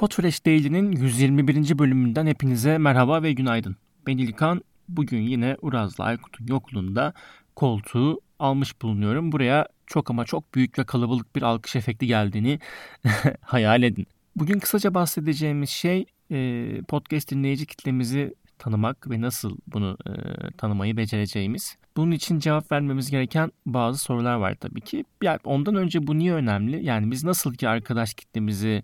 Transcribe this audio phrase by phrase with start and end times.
[0.00, 1.78] Podfresh Daily'nin 121.
[1.78, 3.76] bölümünden hepinize merhaba ve günaydın.
[4.06, 4.62] Ben İlkan.
[4.88, 7.12] Bugün yine Uraz'la Aykut'un yokluğunda
[7.56, 9.32] koltuğu almış bulunuyorum.
[9.32, 12.58] Buraya çok ama çok büyük ve kalabalık bir alkış efekti geldiğini
[13.40, 14.06] hayal edin.
[14.36, 20.12] Bugün kısaca bahsedeceğimiz şey e, podcast dinleyici kitlemizi tanımak ve nasıl bunu e,
[20.50, 21.76] tanımayı becereceğimiz.
[21.96, 25.04] Bunun için cevap vermemiz gereken bazı sorular var tabii ki.
[25.22, 26.84] Yani ondan önce bu niye önemli?
[26.84, 28.82] Yani biz nasıl ki arkadaş kitlemizi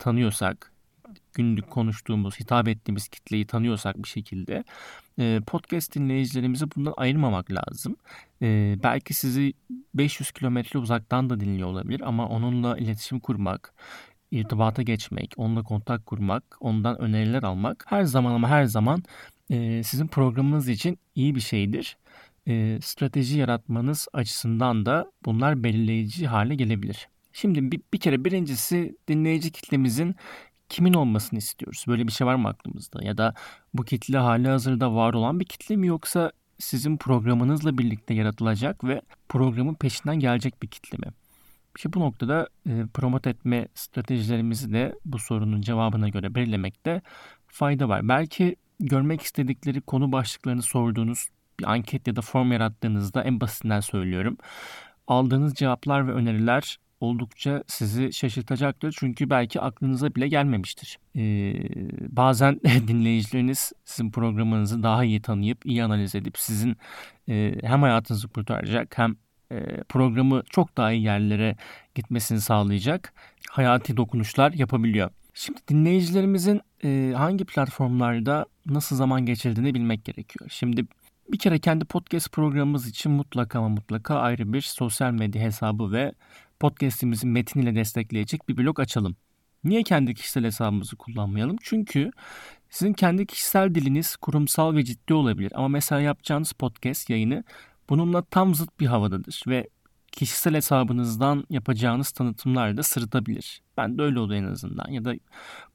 [0.00, 0.72] tanıyorsak,
[1.34, 4.64] günlük konuştuğumuz, hitap ettiğimiz kitleyi tanıyorsak bir şekilde
[5.18, 7.96] e, podcast dinleyicilerimizi bundan ayırmamak lazım.
[8.42, 9.52] E, belki sizi
[9.94, 13.74] 500 kilometre uzaktan da dinliyor olabilir ama onunla iletişim kurmak,
[14.30, 19.02] irtibata geçmek, onunla kontak kurmak, ondan öneriler almak her zaman ama her zaman
[19.50, 21.96] e, sizin programınız için iyi bir şeydir.
[22.82, 27.08] Strateji yaratmanız açısından da bunlar belirleyici hale gelebilir.
[27.32, 30.16] Şimdi bir, bir kere birincisi dinleyici kitlemizin
[30.68, 31.84] kimin olmasını istiyoruz?
[31.88, 33.04] Böyle bir şey var mı aklımızda?
[33.04, 33.34] Ya da
[33.74, 39.02] bu kitle hali hazırda var olan bir kitle mi yoksa sizin programınızla birlikte yaratılacak ve
[39.28, 41.12] programın peşinden gelecek bir kitle mi?
[41.76, 47.02] İşte bu noktada e, promote etme stratejilerimizi de bu sorunun cevabına göre belirlemekte
[47.46, 48.08] fayda var.
[48.08, 51.28] Belki görmek istedikleri konu başlıklarını sorduğunuz
[51.60, 54.36] bir anket ya da form yarattığınızda en basitinden söylüyorum.
[55.06, 58.96] Aldığınız cevaplar ve öneriler oldukça sizi şaşırtacaktır.
[58.98, 60.98] Çünkü belki aklınıza bile gelmemiştir.
[61.16, 61.54] Ee,
[62.08, 66.76] bazen dinleyicileriniz sizin programınızı daha iyi tanıyıp iyi analiz edip sizin
[67.28, 69.16] e, hem hayatınızı kurtaracak hem
[69.52, 71.56] e, programı çok daha iyi yerlere
[71.94, 73.12] gitmesini sağlayacak
[73.50, 75.10] hayati dokunuşlar yapabiliyor.
[75.34, 80.50] Şimdi dinleyicilerimizin e, hangi platformlarda nasıl zaman geçirdiğini bilmek gerekiyor.
[80.52, 80.86] Şimdi
[81.32, 86.12] bir kere kendi podcast programımız için mutlaka ama mutlaka ayrı bir sosyal medya hesabı ve
[86.60, 89.16] podcast'imizi metniyle destekleyecek bir blog açalım.
[89.64, 91.56] Niye kendi kişisel hesabımızı kullanmayalım?
[91.62, 92.10] Çünkü
[92.70, 95.52] sizin kendi kişisel diliniz kurumsal ve ciddi olabilir.
[95.54, 97.44] Ama mesela yapacağınız podcast yayını
[97.88, 99.68] bununla tam zıt bir havadadır ve
[100.12, 103.62] kişisel hesabınızdan yapacağınız tanıtımlar da sırıtabilir.
[103.76, 105.14] Ben de öyle oldu en azından ya da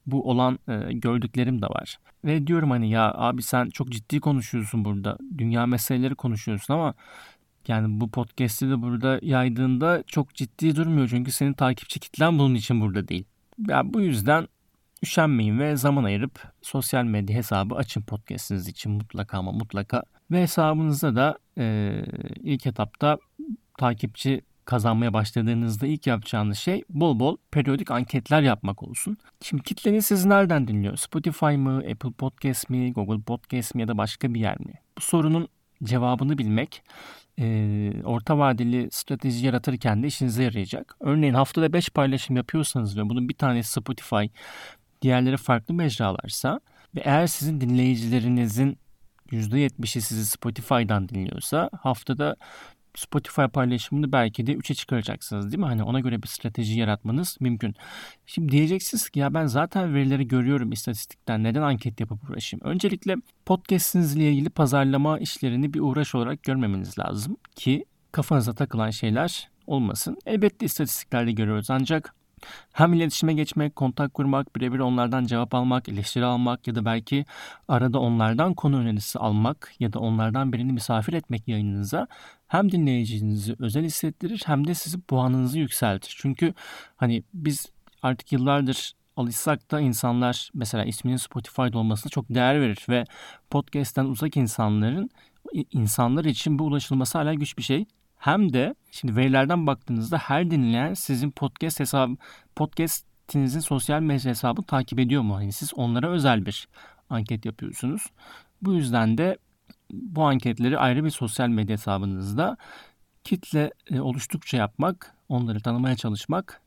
[0.06, 1.98] bu olan e, gördüklerim de var.
[2.24, 5.18] Ve diyorum hani ya abi sen çok ciddi konuşuyorsun burada.
[5.38, 6.94] Dünya meseleleri konuşuyorsun ama
[7.68, 11.08] yani bu podcast'i de burada yaydığında çok ciddi durmuyor.
[11.08, 13.24] Çünkü senin takipçi kitlen bunun için burada değil.
[13.68, 14.48] Yani bu yüzden
[15.02, 20.02] üşenmeyin ve zaman ayırıp sosyal medya hesabı açın podcast'iniz için mutlaka ama mutlaka.
[20.30, 21.94] Ve hesabınızda da e,
[22.42, 23.18] ilk etapta
[23.78, 29.18] takipçi kazanmaya başladığınızda ilk yapacağınız şey bol bol periyodik anketler yapmak olsun.
[29.42, 30.96] Şimdi kitleniz sizi nereden dinliyor?
[30.96, 34.72] Spotify mı, Apple Podcast mi, Google Podcast mi ya da başka bir yer mi?
[34.98, 35.48] Bu sorunun
[35.84, 36.82] cevabını bilmek
[37.38, 40.96] e, orta vadeli strateji yaratırken de işinize yarayacak.
[41.00, 44.24] Örneğin haftada 5 paylaşım yapıyorsanız ve bunun bir tanesi Spotify,
[45.02, 46.60] diğerleri farklı mecralarsa
[46.94, 48.78] ve eğer sizin dinleyicilerinizin
[49.30, 52.36] %70'i sizi Spotify'dan dinliyorsa haftada
[52.96, 55.66] Spotify paylaşımını belki de 3'e çıkaracaksınız değil mi?
[55.66, 57.74] Hani ona göre bir strateji yaratmanız mümkün.
[58.26, 62.64] Şimdi diyeceksiniz ki ya ben zaten verileri görüyorum istatistikten neden anket yapıp uğraşayım?
[62.64, 70.18] Öncelikle podcast'inizle ilgili pazarlama işlerini bir uğraş olarak görmemeniz lazım ki kafanıza takılan şeyler olmasın.
[70.26, 72.14] Elbette istatistiklerde görüyoruz ancak
[72.72, 77.24] hem iletişime geçmek, kontak kurmak, birebir onlardan cevap almak, eleştiri almak ya da belki
[77.68, 82.06] arada onlardan konu önerisi almak ya da onlardan birini misafir etmek yayınınıza
[82.48, 86.14] hem dinleyicinizi özel hissettirir hem de sizin puanınızı yükseltir.
[86.18, 86.54] Çünkü
[86.96, 87.66] hani biz
[88.02, 93.04] artık yıllardır alışsak da insanlar mesela isminin Spotify'da olmasına çok değer verir ve
[93.50, 95.10] podcast'ten uzak insanların
[95.70, 97.86] insanlar için bu ulaşılması hala güç bir şey.
[98.26, 102.16] Hem de şimdi verilerden baktığınızda her dinleyen sizin podcast hesabı
[102.56, 105.38] podcast'inizin sosyal medya hesabı takip ediyor mu?
[105.40, 106.68] Yani siz onlara özel bir
[107.10, 108.02] anket yapıyorsunuz.
[108.62, 109.38] Bu yüzden de
[109.92, 112.56] bu anketleri ayrı bir sosyal medya hesabınızda
[113.24, 116.60] kitle e, oluştukça yapmak, onları tanımaya çalışmak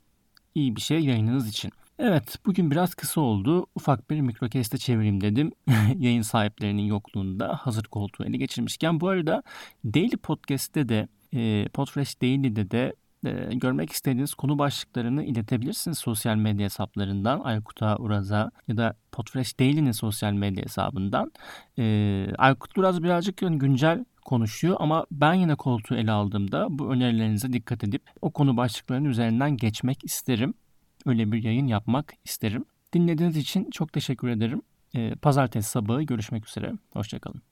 [0.56, 1.72] iyi bir şey yayınınız için.
[1.98, 3.66] Evet bugün biraz kısa oldu.
[3.76, 5.52] Ufak bir mikrokeste çevireyim dedim.
[5.98, 9.00] Yayın sahiplerinin yokluğunda hazır koltuğu ele geçirmişken.
[9.00, 9.44] Bu arada
[9.86, 12.94] Daily Podcast'te de e, Podfresh Daily'de de
[13.26, 19.92] e, görmek istediğiniz konu başlıklarını iletebilirsiniz sosyal medya hesaplarından Aykut'a, Uraz'a ya da Podfresh Daily'nin
[19.92, 21.32] sosyal medya hesabından.
[21.80, 27.84] E, Aykut Uraz birazcık güncel konuşuyor ama ben yine koltuğu ele aldığımda bu önerilerinize dikkat
[27.84, 30.54] edip o konu başlıklarının üzerinden geçmek isterim.
[31.06, 32.66] Öyle bir yayın yapmak isterim.
[32.94, 34.62] Dinlediğiniz için çok teşekkür ederim.
[34.96, 36.74] E, pazartesi sabahı görüşmek üzere.
[36.94, 37.49] Hoşçakalın.